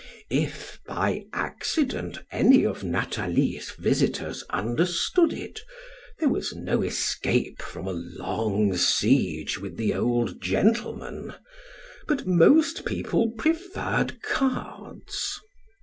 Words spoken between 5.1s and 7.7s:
it, there was no escape